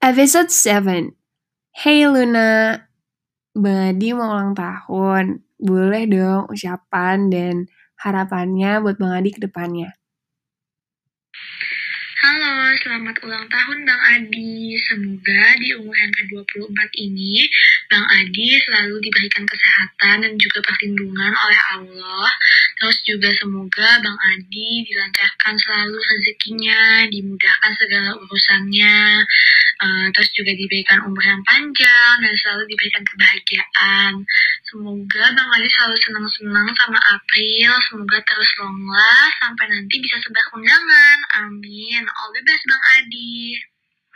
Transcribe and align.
Episode 0.00 0.48
7 0.48 1.12
Hey 1.76 2.08
Luna. 2.08 2.72
Bang 3.52 3.80
Adi 3.92 4.16
mau 4.16 4.32
ulang 4.32 4.56
tahun. 4.56 5.44
Boleh 5.60 6.08
dong 6.08 6.48
ucapan 6.48 7.28
dan 7.28 7.68
harapannya 8.00 8.80
buat 8.80 8.96
Bang 8.96 9.12
Adi 9.12 9.36
ke 9.36 9.44
depannya. 9.44 9.92
Halo, 12.20 12.72
selamat 12.80 13.16
ulang 13.28 13.44
tahun 13.48 13.84
Bang 13.84 14.02
Adi. 14.12 14.72
Semoga 14.88 15.56
di 15.60 15.72
umur 15.76 15.92
yang 15.92 16.12
ke-24 16.16 16.80
ini, 17.00 17.48
Bang 17.88 18.04
Adi 18.04 18.60
selalu 18.60 19.04
diberikan 19.04 19.44
kesehatan 19.48 20.16
dan 20.24 20.32
juga 20.36 20.60
perlindungan 20.64 21.32
oleh 21.32 21.60
Allah. 21.76 22.28
Terus 22.80 23.00
juga 23.04 23.28
semoga 23.36 24.00
Bang 24.04 24.20
Adi 24.36 24.84
dilancarkan 24.84 25.60
selalu 25.60 25.96
rezekinya, 25.96 27.08
dimudahkan 27.08 27.72
segala 27.76 28.16
urusannya, 28.16 29.24
uh, 29.80 30.06
terus 30.12 30.30
juga 30.36 30.52
diberikan 30.52 31.02
umur 31.08 31.24
yang 31.24 31.42
panjang 31.42 32.14
dan 32.20 32.32
selalu 32.36 32.68
diberikan 32.68 33.02
kebahagiaan. 33.04 34.12
Semoga 34.68 35.24
Bang 35.34 35.50
Adi 35.56 35.68
selalu 35.72 35.96
senang-senang 35.98 36.68
sama 36.78 36.98
April, 37.16 37.70
semoga 37.90 38.18
terus 38.22 38.50
long 38.60 38.78
last 38.86 39.34
sampai 39.42 39.66
nanti 39.66 39.94
bisa 39.98 40.16
sebar 40.22 40.46
undangan. 40.54 41.18
Amin. 41.48 42.02